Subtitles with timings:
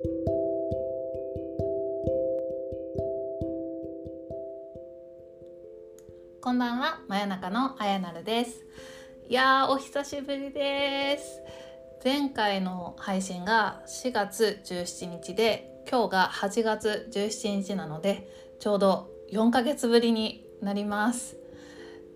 [0.00, 0.06] こ
[6.52, 8.64] んばんは、真夜中のあやなるです。
[9.28, 11.42] いやーお久しぶりです。
[12.04, 18.30] 前回の配信が4月17日で今日が8月17日なので
[18.60, 21.37] ちょうど4ヶ月ぶりになります。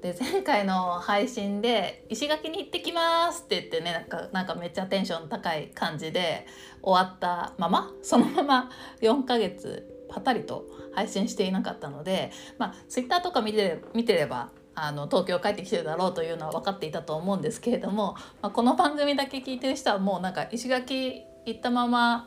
[0.03, 6.45] で前回の配信で「石垣に行ってきます」って言ってねなんかなんかめっちゃテンション高い感じで
[6.83, 22.27] 終わったままそのまま4ヶ月パタリと配信していなかったのでまあ Twitter とか見て見てればあの東京帰ってきてるだろうというのは分かっていたと思うんですけれども、まあ、この番組だけ聞いてる人はもうなんか石垣行ったまま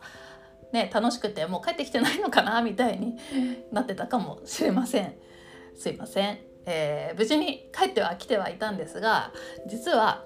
[0.72, 3.18] ね楽しくてもう帰ってきてないのかなみたいに
[3.74, 5.16] なってたかもしれません。
[5.76, 9.32] すいませんえー、無事に帰っては来てはいたんですが
[9.68, 10.24] 実は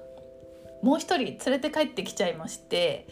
[0.81, 3.07] もう一人連れて帰ってきちゃいまして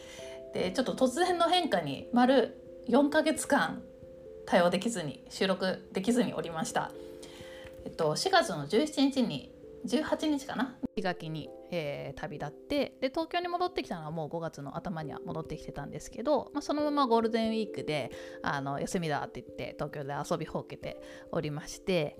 [0.53, 2.58] でちょっと突然の変化に丸
[2.90, 3.81] 4ヶ月間
[4.45, 6.92] 対応できずに収録できずにおりました。
[7.86, 9.52] えっと、4月の17日に
[9.86, 10.78] 18日かな？
[10.95, 20.97] 石垣に、えー、旅立ってで東京に戻ってきたのはもう5月の頭には戻ってきてたんですけど、まあ、そのままゴールデンウィークであの休みだって言って東京で遊びほうけて
[21.31, 22.17] おりまして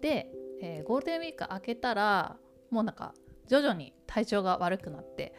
[0.00, 0.30] で
[0.64, 2.36] えー、ゴールデンウィーク明けたら
[2.70, 3.12] もうなんか
[3.48, 5.34] 徐々に体調が悪くなって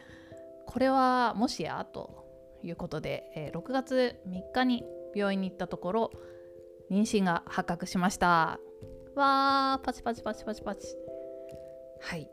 [0.66, 2.24] これはもしやと
[2.62, 6.10] いうことで、えー、6月3日に病院に行ったところ
[6.90, 8.60] 妊娠が発覚しました。
[9.16, 10.86] わーパチパチパチパチパチ。
[12.00, 12.30] はい。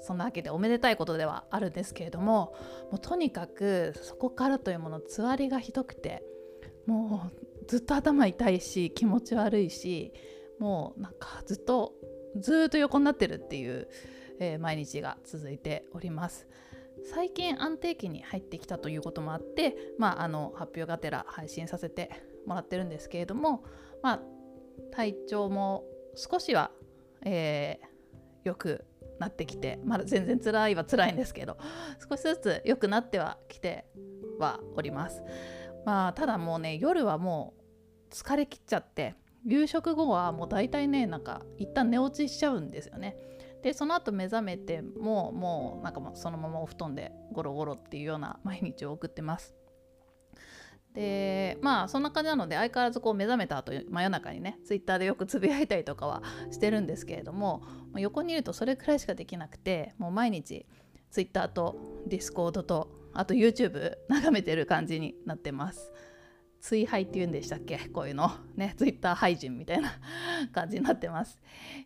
[0.00, 2.54] そんなわけでおめでたいことではあるんですけれども
[2.90, 6.24] もうとにかくそこからというものつわりがひどくて
[6.86, 10.12] もうずっと頭痛いし気持ち悪いし
[10.58, 11.94] もうなんかずっと
[12.36, 13.88] ずっと横になってるっていう、
[14.40, 16.46] えー、毎日が続いております。
[17.12, 22.10] 最近安定期に入ってきたということもあって、まあ、あの発表がてら配信させて
[22.46, 23.64] もらってるんですけれども、
[24.02, 24.20] まあ、
[24.92, 26.70] 体調も少しは、
[27.24, 28.84] えー、よく
[29.18, 31.56] なってきてまだ全然辛いは辛いんですけど
[32.08, 33.86] 少しずつ良くなってはきて
[34.38, 35.22] はおります。
[35.84, 37.54] まあ、ただもうね夜はも
[38.10, 39.14] う疲れきっちゃって
[39.44, 43.16] 夕食後はもう大体ねなんか一旦寝落ちしちゃうんですよね。
[43.62, 49.54] でその後目覚めてももうなんかもうそのままお布団でゴロゴロっていうような 毎日を送ってます。
[50.92, 56.22] でまあそんな感じなので相変わらずこう目覚めた後真夜中にねツイッターでよくつぶやいたりとかは
[56.52, 57.62] してるんですけれども
[57.96, 60.66] 横にいるとそれくらいしかできなくてもう毎日
[61.10, 65.92] ツイッターと Discord とあと YouTube 眺めてる感じになってます。
[66.64, 67.78] ツイ廃っていうんでしたっけ？
[67.92, 68.30] こういうの。
[68.56, 70.00] ねツイッター廃人みたいな
[70.50, 71.38] 感じになってます。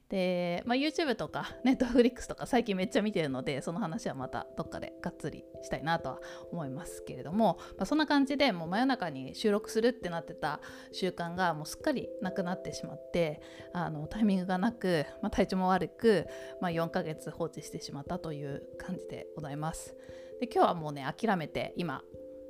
[0.08, 6.20] で、まあ、YouTube とか Netflix とか最近めっちゃ見てるのでその話はまたどっかでがっつりしたいなとは
[6.52, 10.60] 思いますけれども、まあ、そんな感じでもう真夜中に収録するってなってた
[10.92, 16.28] 習慣がもうすっかりなくなってしまってあのタイミングがなく、まあ、体調も悪く、
[16.60, 19.96] まあ、4ヶ月放置してしまったという感じでございます。
[20.40, 22.02] で今日はもうね諦めて今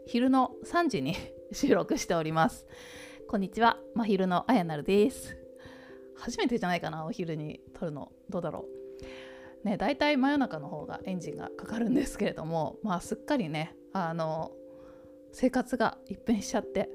[0.09, 1.15] 昼の3時に
[1.53, 2.67] 収録しております。
[3.29, 3.77] こんにちは。
[3.95, 5.37] 真昼のあやなるです。
[6.17, 8.11] 初めてじゃないかなお昼に撮るの。
[8.31, 8.65] どうだろ
[9.63, 9.69] う。
[9.69, 14.53] ね大体真夜中の方がエンジンがかかるんですけれどもまあすっかりねあの
[15.33, 16.89] 生活が一変しちゃって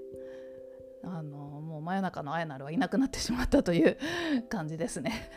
[1.03, 3.95] あのもう真夜中のあやなるはいなくなってしまったという
[4.49, 5.29] 感じですね。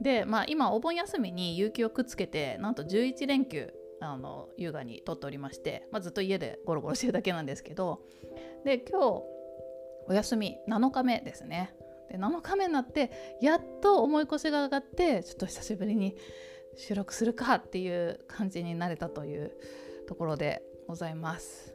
[0.00, 8.02] でまあ今お盆休みに有給をくっつけてなんと11連休あの優雅に撮っておりまして、まあ、ずっと家でゴロゴロしてるだけなんですけど
[8.64, 9.22] で今日
[10.08, 11.74] お休み7日目ですね。
[12.10, 16.16] で7日目になってやっと重い腰が上がってちょっと久しぶりに
[16.76, 19.52] 収録するかっていう感じになれたという
[20.06, 21.74] ところでございます。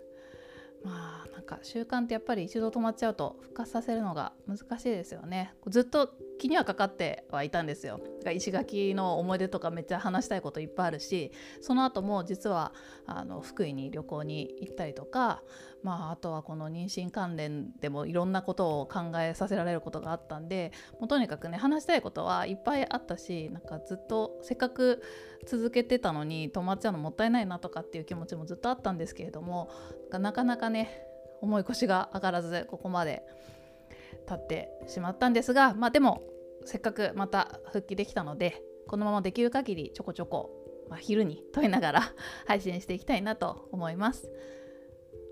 [0.83, 5.53] まあなんか習慣ってやっぱり一度止まっちゃうと復活させるのが難しいですよね。
[5.67, 7.99] ずっと気にはかかってはいたんですよ。
[8.33, 11.31] 石垣の思い出とかめっちゃ話したいこといっぱいあるし
[11.61, 12.73] その後も実は
[13.05, 15.43] あの福井に旅行に行ったりとか、
[15.83, 25.03] まあ、あとはこの妊娠関連でもいろんなことを考えさせられることがあったんでもうとにかくね話したいことはいっぱいあったしなんかずっとせっかく
[25.45, 29.69] 続けてたのに止まっちゃうのもったいないなとかっていう気持ちもずっとあったんですけれども
[30.11, 31.03] なかなかね
[31.41, 33.23] 重い腰が上がらずここまで
[34.27, 36.23] 経ってしまったんですがまあでも
[36.65, 40.51] せっかくまた復帰できたのでこのままできる限りちょこちょこ、
[40.89, 42.13] まあ、昼に問いながら
[42.45, 44.29] 配信していきたいなと思います。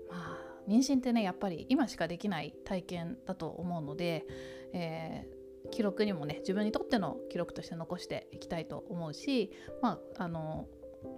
[0.08, 4.26] まあ、妊娠ってねやっぱり今しかできない体験だと思うので、
[4.72, 9.52] えー、記録にもね自分にとっての記録として残していきたいと思うし、
[9.82, 10.68] まあ、あの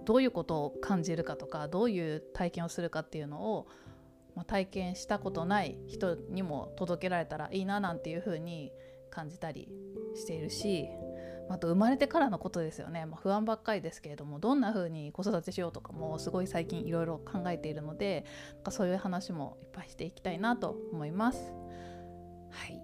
[0.05, 3.67] どういうことを感じるかとかどういう体験をするかっていうのを
[4.35, 8.71] まあ、体験したことない人にも届けられたらいいななんていうふうに
[9.09, 9.69] 感じたり
[10.15, 10.87] しているし
[11.49, 18.25] あと生まれてからのことですよね、まあ、不安ばっかりですけれどもどんな風に子育てしようとかもすごい最近いろいろ考えているので
[18.69, 21.53] そういう話もいっぱいしていきたいなと思います。
[22.49, 22.81] はい、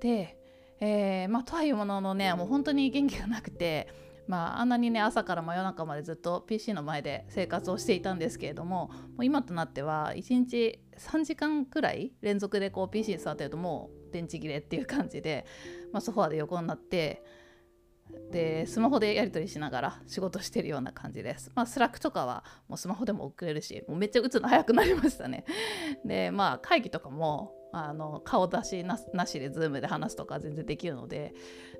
[0.00, 0.38] で、
[0.80, 3.88] えー、まあ、とはいうもののねもう本当に元気がなくて
[4.28, 15.46] まあ、あんなにね朝から真夜中までずっと PC の前で生活をしていたんですけれどももう今となっては1日3時間くらい連続でこう PC に座ってるともう電池切れっていう感じで、
[15.92, 17.24] まあ、ソファーで横になって
[18.30, 21.50] でスマホでやり取りしながら仕事してるような感じです。
[21.54, 25.44] まあ、 Slack とかはもうスマホでも送れるしもうめっちゃ打つの早くなりましたね。
[26.04, 31.34] でまあ会議とかもあの顔出しなしで Zoom で話すとか全然できるので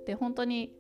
[0.07, 0.73] で本当に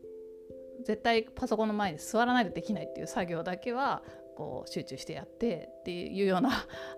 [0.84, 4.02] 絶対パソコンの前に座らないとできないっていう作業だけは
[4.36, 6.50] こう集中してやってっていうような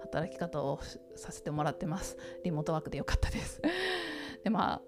[0.02, 0.80] 働き方を
[1.16, 2.16] させてもらってます。
[2.44, 3.60] リモートワークでよかったです。
[4.42, 4.82] でまあ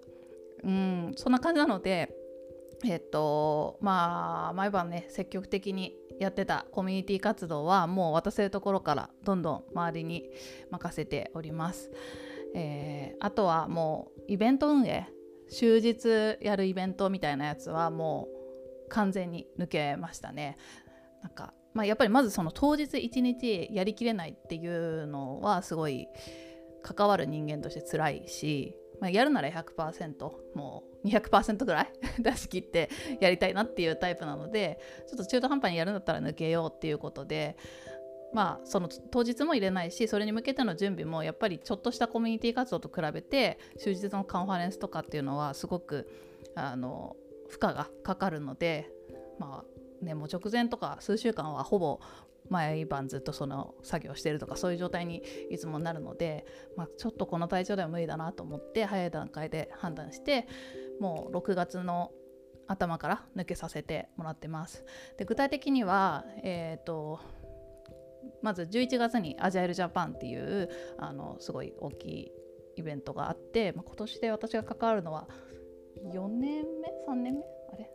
[0.63, 2.15] うんそんな感じなので
[2.85, 10.31] えっとまあ毎晩ね積極的にやってたコミュニティ活動はもう渡せるところからどんどん周りに
[10.71, 11.91] 任せております、
[12.55, 15.07] えー、あとはもうイベント運営。
[15.49, 18.36] 終日やるイベントみたいなやつはもう
[18.89, 20.57] 完全に抜けましたね。
[21.21, 26.07] なんかまあ、やっぱりまずその当日一日やりきれないっていうのはすごい
[26.81, 32.89] 関わる人間として辛いし、まあ、やるなら100%もう200%ぐらい 出し切って
[33.19, 37.57] やりたいなっていうタイプなのでちょっと中途半端にやるんだったら抜けようっていうことで
[38.33, 46.09] まあその当日も入れないしそれに向けての準備もやっぱりちょっとしたコミュニティ活動と比べて終日のカンファレンスとかっていうのはすごく
[46.55, 47.15] あの
[47.49, 48.89] 負荷がかかるので
[49.39, 49.63] ま
[50.01, 51.99] あねもう直前とか数週間はほぼ
[52.49, 56.45] 毎晩ずっとその作業してるとかそういう状態にいつもなるので、
[56.75, 60.47] まあ、ちょっとこの体調では無理だなと思って早い段階で判断して
[60.99, 62.11] もう6月の
[62.67, 64.83] 頭から抜けさせてもらってます。
[65.17, 67.19] で具体的には、えーと、
[68.41, 72.31] まず11月にアジャイルジャパンっていうあのすごい大きい
[72.75, 75.27] イベントがあって、まあ、今年で私が関わるのは
[76.05, 77.45] 4年目？3年目？
[77.73, 77.89] あれ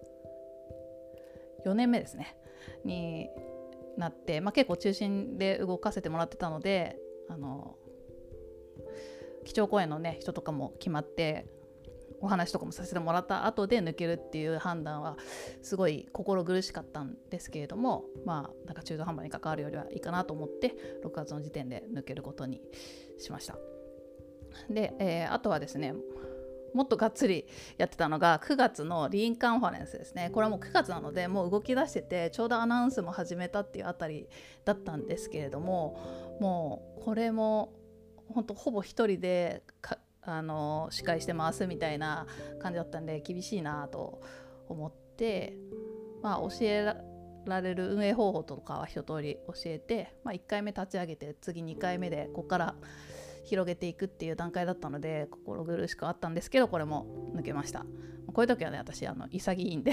[1.66, 2.36] ？4年目ですね。
[2.84, 3.28] に
[3.96, 6.96] なって、まあ、結構中心で動かせてもらってたので
[7.28, 7.76] あの
[9.44, 11.46] 基調講演のね人とかも決まって
[12.20, 15.16] お話とかもさせてもらった後で抜けるっていう判断は
[15.60, 20.72] すごい心苦しかったんですけれどもまあなんか中途半端に関わるよりはいいかなと思って
[21.04, 22.60] 6月の時点で抜けることに
[23.18, 23.58] しました。
[24.70, 25.94] で、えー、あとはですね
[26.74, 27.46] もっとがっつり
[27.76, 30.30] やってたのが9月のリーンカンファレンスですね。
[30.32, 34.28] これはもう9月なのでもう動き出しててちょうどアナウンスも始めたっていうあたり
[34.64, 37.72] だったんですけれどももうこれも
[38.28, 39.62] 本当ほぼ一人で
[40.22, 42.26] あの司会して回すみたいな
[42.60, 44.20] 感じだったんで厳しいなと
[44.68, 45.56] 思って
[46.22, 46.94] まあ教え
[47.44, 52.74] られる運営方法とかは一通り教えて、まあ、1回目立ち上げて次2回目でここから
[53.44, 57.84] 広げていくっていう段階だったので心苦しくあったんですけどこれも抜けました。
[58.32, 59.92] こういう時はね私あの潔いんで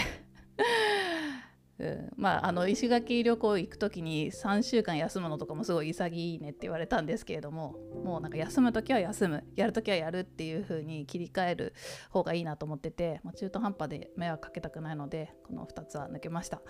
[2.18, 9.44] まああの石垣旅行行く時に3週間休むのとかもすごい潔いねって言われたんですけれどももうなんか休む時は休む。
[9.56, 11.74] やる時はやるっていう風に切り替える
[12.10, 16.62] 方がいいなと思ってて、まあ、中途半端で迷惑かけたくないのでこの2つは抜けました。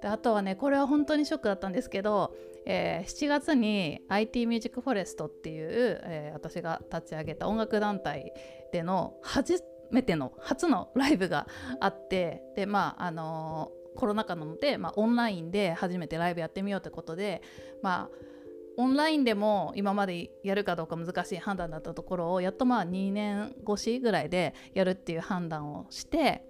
[0.00, 2.34] であとはねこれは本当にショックだったんですけど、
[2.66, 8.32] えー、7月に IT ミュージックフォレストっていう、えー、私が立ち上げた音楽団体
[8.72, 11.46] での初めての初のライブが
[11.80, 17.42] あってでまああのーコロナ禍なので、まあ、オンラインで初めてライブやってみようってことで
[17.82, 18.34] まあ
[18.76, 26.44] オンラインでも今までやるかどうか難しい判断だったところをやっとまあ2年越しぐらいでやるっていう判断をして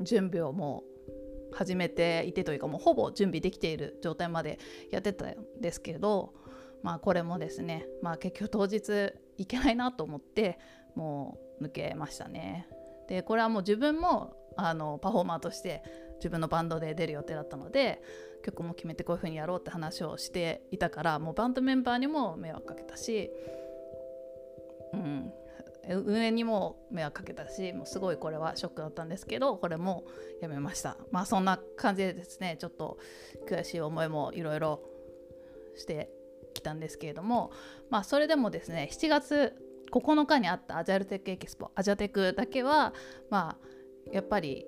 [0.00, 0.84] 準備をも
[1.52, 4.58] う始めていてというかもうほぼ準備できている状態まで
[4.90, 6.32] やってたんですけど
[6.82, 10.58] まあこれもですねまあ結局当日行けないなと思って
[10.94, 12.66] もう抜けましたね。
[13.08, 15.82] でこれはもう自分もあのパフォーマーとして
[16.22, 18.00] 自分のバンドで出る予定だったので
[18.44, 23.30] 曲も決めてこういう風にやろうって話をしていたからもうバンドメンバーにも迷惑かけたし、
[24.92, 25.32] うん、
[25.88, 30.04] 運営にも迷惑かけたしもうすごいこれはショックだったんですけどこれも
[30.40, 30.96] やめました。
[31.10, 32.98] まあそんな感じでですねちょっと
[33.48, 34.80] 悔しい思いもいろいろ
[35.74, 36.08] して
[36.54, 37.50] きたんですけれども
[37.90, 39.54] まあそれでもですね7月
[39.90, 42.94] 9日にあったアジャルテックエキスポアジャテクだけは
[43.28, 43.72] まあ
[44.12, 44.66] やっぱり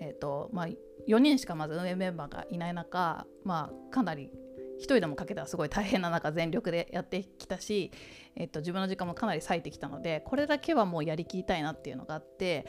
[0.00, 0.66] えーとまあ、
[1.08, 4.30] 4人しかまず運営メンバーがいない中、まあ、かなり
[4.78, 7.90] 一人でもかけたらすごい大変な中全力でやってきたし、
[8.34, 12.66] えっと、自分の時間もかなり割いてきたのでこれだけはもうやりきりたいなっていうのがあって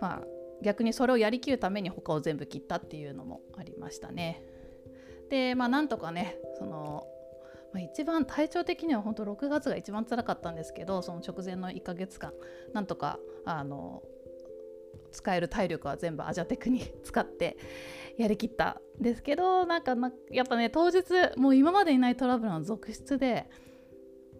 [0.00, 0.22] まあ
[0.62, 4.42] 逆にそれをやりきるために他を全部切ったっていうのもありましたね。
[5.30, 7.06] でまあなんとかねその
[7.72, 12.32] まあ、一番体調的には本当6月が一番辛かったんですけどその直前の1ヶ月間
[12.72, 14.02] なんとかあの
[15.10, 17.56] 使える体力は全部アジャテクに使って
[18.16, 19.94] やりきったんですけどなんか
[20.30, 21.04] やっぱね当日
[21.36, 23.48] もう今までにないトラブルの続出で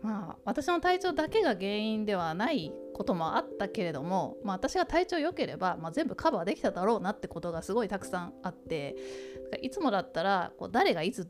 [0.03, 8.95] まあ私の体調だけが原因ではないこともあったけれども、まあ、私が体調良ければ、まあ、全部カバーできただろうなってことがすごいたくさんあって
[9.63, 11.27] いつもだったらこう誰がいつ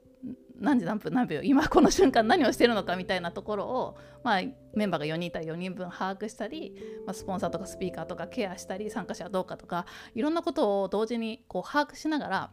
[0.60, 4.42] 何時何分何秒今この瞬間何をしてるのかみたいなところを、まあ、
[4.74, 6.74] メンバーが4人いたら4人分把握したり、
[7.06, 12.50] まあ、スポンサーとかスピーカーとかケアしたり参加者はどうかとかいろんなことを同時にこう把握しながら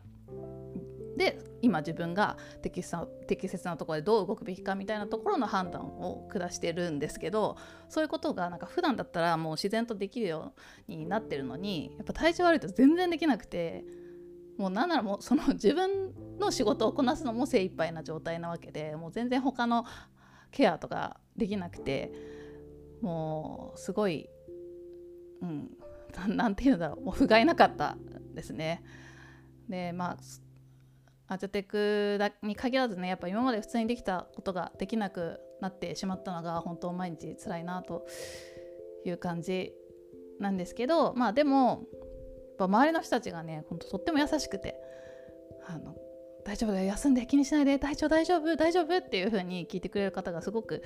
[1.18, 7.58] で今自分が適切なところでどう動くべきかみたいなところの判断を下してるんですけど
[7.90, 10.54] そういうことがなんか普段だったらもう自然とできるよ
[10.88, 13.84] うになってるのにやっぱ体調悪いと全然できなくて
[14.58, 19.86] もうなんならもうその自分の仕事をこなすのも精一杯な状態なわけでもう全然他の
[20.52, 22.12] ケアとかできなくて
[23.02, 24.28] もうすごい
[25.42, 25.70] うん
[26.28, 27.98] 何て言うんだろうもう不甲斐なかった
[28.34, 28.84] ですね。
[29.70, 30.18] でまあ
[31.30, 38.08] アジャテクに限らずねやっぱ今まで普通にできたことができなくなってしまったのが本当毎日辛いなと
[39.06, 39.74] いう感じ
[40.40, 41.84] なんですけどまあでも
[42.58, 44.76] ぱ周りの人たちがねほんととっても優しくて
[45.68, 45.96] あの
[46.46, 50.82] 大丈夫だよ休んで気にしないで体調大丈夫大丈夫っていう風に聞いてくれる方がすごく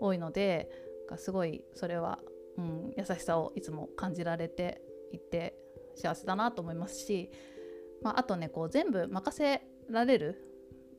[0.00, 0.68] 多いので
[1.16, 2.20] すごいそれは、
[2.56, 4.80] うん、優しさをいつも感じられて
[5.12, 5.56] いて
[5.96, 7.30] 幸せだなと思いますし、
[8.02, 10.44] まあ、あとねこう全部任せられる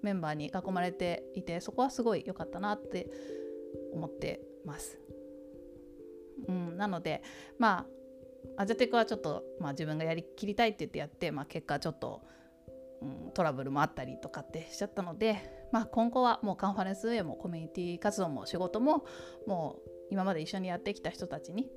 [0.03, 3.09] メンバーに囲まれていてそこはすごい良かったなって
[3.93, 4.99] 思ってます。
[6.47, 7.21] うん、なので
[7.57, 8.00] まあ
[8.57, 12.21] アジャテクはちょっと、まあ、自分がやりきりたいって言ってやって、まあ、結果ちょっと、
[13.01, 19.05] うん、トラブルもあったりとかってしちゃったので、まあ、今後はもうカンファレンス上もコミュニティ活動も仕事も
[19.48, 21.69] もう今まで一緒にやってきた人たちに、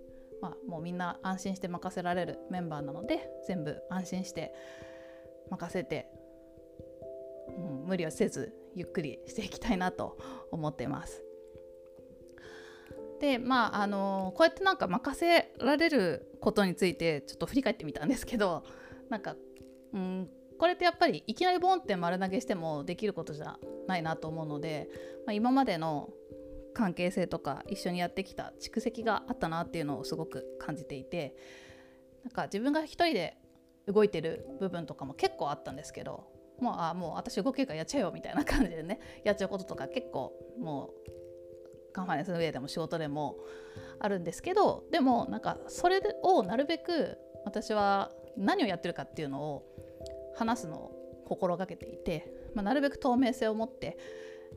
[0.43, 4.53] まあ、もうみんな安心して任せられるメンバーなので全部安心して
[5.51, 6.09] 任せて、
[7.57, 10.19] うん、無理をせずゆっくりしていきたいなと
[10.51, 11.23] 思ってます。
[13.21, 18.65] でまああのこうやってなんか任せられることについてちょっと振り返ってみたんですけど
[19.09, 19.37] なんか、
[19.93, 20.29] うん、
[20.59, 24.89] これってやっぱりいきなりボンって丸投げしてもできることじゃないなと思うので、
[25.27, 26.11] まあ、今までの
[26.75, 31.37] 関係性とか一緒にやってきた蓄積があったなっていうのをすごく感じていて
[32.25, 33.37] なんか自分が一人で
[33.87, 36.27] 動いてる部分とかも結構あったんですけど
[36.61, 41.15] もうあもう私動けるからやっちゃうよみたいな感じでねやっちゃうこととか結構もう
[41.95, 43.39] カンファレンスの上でも仕事でも
[44.01, 49.65] あるんですけどでもなんかそれをなるべく私は何をやってるかっていうのを
[50.37, 53.97] 話すのを心がけていて、まあ、なるべく透明性を持って、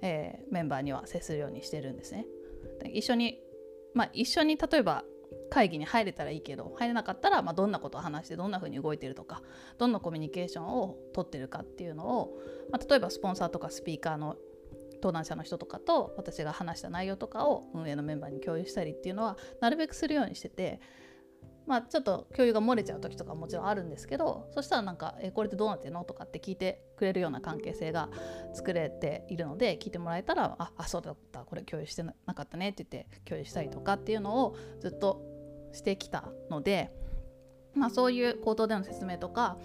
[0.01, 2.25] えー、メンバーには接するようにしてるんですね。
[2.91, 3.39] 一緒に、
[3.93, 5.03] まあ、一緒に例えば
[5.49, 9.41] 会議に入れたらいいけど入れなかったら、まあ、どんなことを話してどんな風に動いてるとか
[9.77, 12.37] どんなコミュニケーションをとってるかっていうのを、
[12.71, 14.35] まあ、例えばスポンサーとかスピーカーの
[15.01, 20.79] 登壇者の人とかと私が話した内容とかを運営のメンバーに共有したりっていうのはなるべくするようにしてて。
[21.67, 28.09] まあ、ちょっと共有が漏れちゃう時とかもちろんあるんですけどそしたらなんか「えこれってどうなってんの?」とかって聞いてくれるような関係性が
[28.53, 35.21] 作れているので聞いてもらえたら「ああそうだったこれ共有してなかったね」って言って共有したりとかっていうのをずっと
[35.73, 36.89] してきたので、
[37.73, 39.57] まあ、そういう口頭での説明とか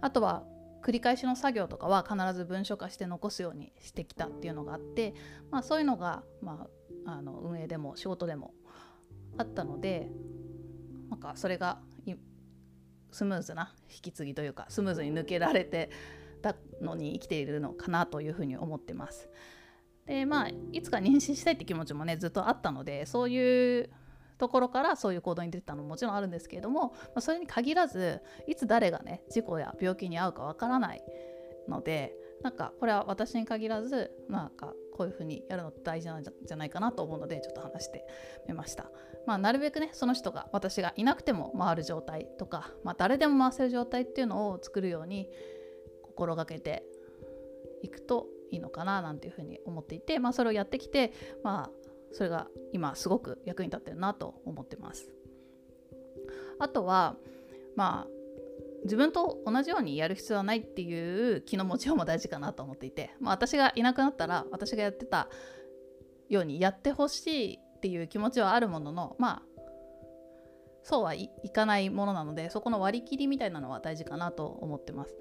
[0.00, 0.44] あとは
[0.82, 5.14] 繰り返しの作業とかは必ず文書化して残すようにしてきたっていうのがあって、
[5.50, 6.66] まあ、そういうのが、ま
[7.06, 8.54] あ、あの運営でも仕事でも
[9.36, 10.08] あったので
[11.10, 11.80] なんかそれが
[13.12, 15.90] スムーズな引き継ぎというかスムーズに抜けられて
[16.42, 19.28] たのに生きているのかなというふうに思ってます。
[20.06, 23.90] でまあいつか妊娠したいって気持ちもねずっとあったのでそういう
[24.40, 31.02] ところからそういう行動に出てたのももちろんあるんですけれども、まあ、それに限らずいつ誰がね事故や病気に遭うかわからない
[31.68, 38.04] のでなんかこれは私に限らずなんかこういうふうにやるのって大事なんじゃないかなと思うのでちょっと話して
[38.48, 38.90] みました。
[39.26, 45.28] まあ、なるべくねその人が私がいなくても回る状態とか、まあ、誰でも回せる状態っていうのを作るように
[46.02, 46.82] 心がけて
[47.82, 51.12] いくといいのかななんていうふうに思っていて、まあ、それをやってきて、
[51.44, 55.08] まあ、それが今すごく役に立ってるなと思ってます。
[56.58, 57.16] あとは
[57.76, 58.20] まあ
[58.84, 65.28] 自分と同じようにやる必要はないっていう気の持ちようも大事かなと思っていて、まあ、私がいなくなったら私がやってた
[66.28, 69.42] ようにやってほしいっていう気持ちはあるもののまあ
[70.82, 75.14] そうはいかないものなのでそこの割り切りみたいなのは大事かなと思ってます。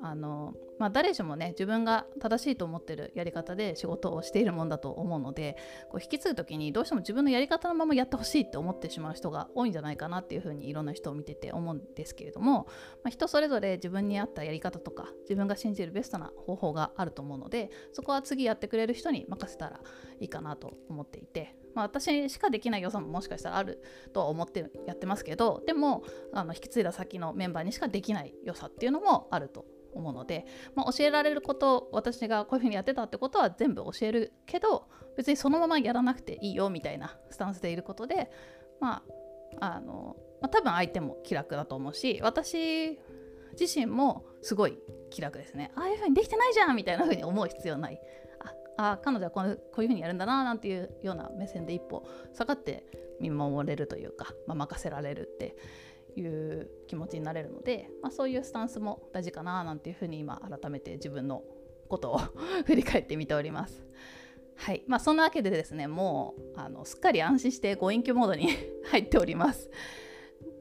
[0.00, 5.56] あのまあ、誰しもね自分が正しいと思ってるやり方で仕事をしているもんだと思うので
[5.90, 12.66] こう引き継ぐ時にどうしても自分のやり方のままやってほしいって思ってしまう人が多いんじゃないかなっていうふうにいろんな人を見てて思うんですけれども、
[13.04, 19.80] まあ、人それぞれ自分に合ったやり方とか自分が信じるベストな方法があると思うのでそこは次やってくれる人に任せたら
[20.18, 26.02] いいかなと思っていて、まあ、私しかできない良さももしかしたらあるとは思ってやってますけどでも
[26.32, 29.64] あの引き継いだ先のメンバーにしかできない良さっていうのもあると
[29.94, 38.30] 思うので、まあ、教えられること私がこういうふうにやってたってことは全部教えるけど別にそのままやらなくていいよみたいなスタンスでいることで
[38.80, 39.02] ま
[39.60, 42.98] ああの、まあ、多分相手も気楽だと思うし私
[43.60, 44.78] 自身もすごい
[45.10, 45.72] 気楽ですね。
[45.76, 48.00] ああいうふうにできてないじゃんみたいなふうに思う必要ない。
[48.40, 52.86] ああ彼女はこうこういうふうにやるんだななんていうような目線で一歩下がって
[53.20, 55.56] 見守れるというか、まあ、任せられるって
[56.16, 61.42] いう気持ちになれるので、まあ、そういうスタンスも大事かななんていうふうに今改めて自分の
[61.88, 62.18] ことを
[62.66, 63.86] 振り返ってみております。
[64.56, 68.48] はいまあ、そんなわけでですねもうあのすっかり安心してご隠居モードに
[68.90, 69.70] 入っております。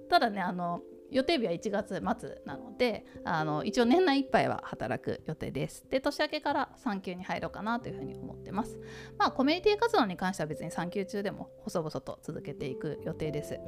[0.10, 5.86] ただねあの予定日は1月末なのであの一応年内いっぱいは働く予定です。
[5.89, 8.80] で年明けから産休に入ろうかなというふうに思ってます。
[9.18, 13.60] まあコミュニティ活動に関しては別に産休中でも細々と続けていく予定です。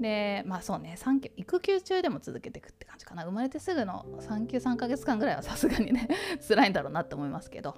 [0.00, 6.08] でまあそうね産休育休中でも続けていくって感じかな生まれてすぐの産休3ヶ月間ぐらいはさすがにね
[6.46, 7.76] 辛いんだろうなって思いますけど、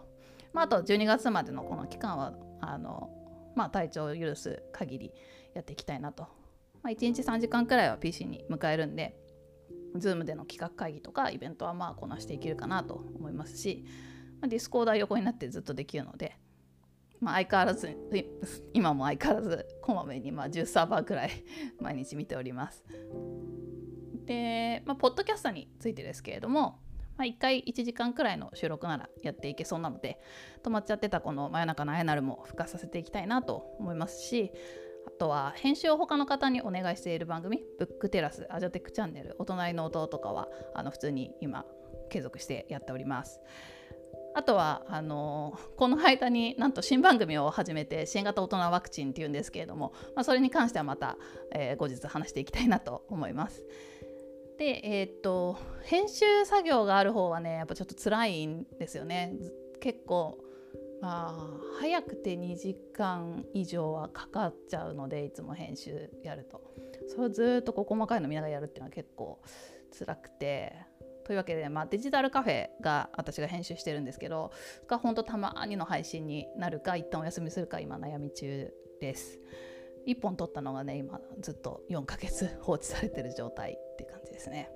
[0.53, 3.11] まあ、あと12月までのこの期間はあの、
[3.55, 5.13] まあ、体調を許す限り
[5.55, 6.27] やっていきたいなと、
[6.87, 9.17] まあ、1日3時間くらいは PC に迎えるんで
[9.97, 13.85] Zoom での企画会議とかイベントはまあこなしていけるかなと思いますし、
[14.41, 16.39] まあ、ディスコーダー横になってずっとできるので
[17.19, 17.97] まあ、相変わらず
[18.73, 21.31] 今も相変わらずこまめにまあ10サーバーくらい
[21.81, 22.85] 毎日見ております。
[24.27, 26.79] で、まあ、ポッドキャストについてですけれども、
[27.17, 30.21] まあ、1回1時間くらいの収録ならやっていけそうなので
[30.63, 34.53] 止まっちゃってたこの真夜中のあやなるも付加させていきたいなと思いますし
[35.07, 41.65] あとは編集を他の方にお願いしている番組ブックテラスアジャテックチャンネルお隣の音とかはあの普通に今
[42.11, 43.41] 継続してやっております。
[44.35, 51.17] あとはあのこの間になんと新番組を始めて新型大人ワクチンっていうんですけれども、まあ、それに関してはまた、
[51.53, 53.65] えー、後日話していきたいなと思います。
[54.59, 59.33] でえー、っと編集作業がある方はねやっぱちょっと辛いんですよね。
[59.81, 60.39] 結構
[61.01, 61.35] まあ
[61.81, 66.63] 早くて2時間以上はかかっちゃうのでいつも編集やると
[67.09, 69.41] それをずっとこう細かいの見ながらやるっていうのは結構
[69.97, 70.75] 辛くて
[71.27, 74.53] というわけで、まあ、デジタルカフェが私が編集してるんですけど
[74.87, 79.41] が本当たまにの配信になるか一旦お休みするか今悩み中です。
[80.07, 84.71] 1本撮ったのがね今ずっと4ヶ月放置されてる状態って感じですね。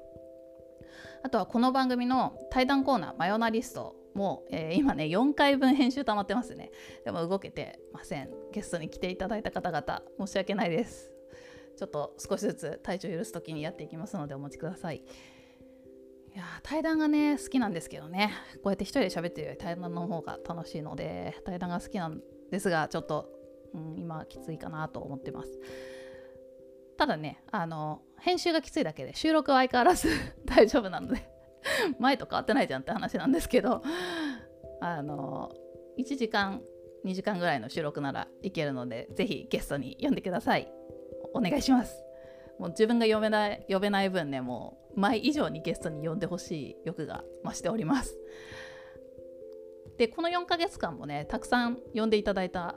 [1.22, 6.70] あとはこの番組の対談コーナー「マヨナリストもう」えー、今ね4回分編集溜まってますね。
[7.04, 8.30] でも動けてません。
[8.52, 11.10] ゲストに来ていただいた方々申し訳ないです。
[11.76, 15.02] ちょっと少しずつ体調許す時にやっていきますのでお待ちください。
[16.32, 22.20] いや対談がね好きなんですけどねこうやって一人で喋ってるより対談の方が楽しいので対談が好きなん
[22.50, 23.28] ですがちょっと、
[23.74, 25.58] うん、今きついかなと思ってます
[26.96, 30.08] ただねあの編集がきついだけで収録は相変わらず
[30.44, 31.29] 大丈夫なので
[31.98, 33.82] 前と変わってないじゃんって話なんですけど
[34.80, 35.50] あの
[35.98, 36.62] 1時間
[37.04, 40.70] 2時間ぐらいの収録ならいけるのでぜひゲストに呼んでください。
[41.32, 42.02] お願いします。
[42.58, 48.18] もう自分が呼べない呼べない分ねもう前以上にゲストに呼んでほしい欲が増しております。
[49.96, 52.76] でこの4ヶ月間もねたくさん呼んでいただいた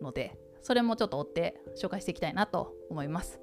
[0.00, 3.40] のでそれもちょっと追って紹介していきたいなと思います。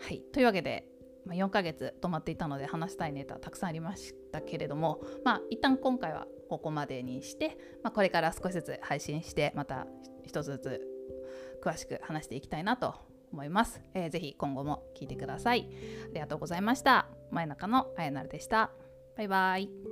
[0.00, 0.20] はい。
[0.32, 0.84] というわけで、
[1.26, 9.86] まあ、4ヶ月止まっていたので話したいネタたくさんありましたけれどもまあ一旦今回はここまでにして、まあ、これから少しずつ配信してまた
[10.24, 10.80] 一つずつ
[11.62, 12.94] 詳しく話していきたいなと
[13.32, 15.68] 思います、えー、ぜひ今後も聞いてください。
[16.10, 17.06] ありがとうございました。
[17.30, 18.70] 前中のあやなるでした。
[19.16, 19.91] バイバイ。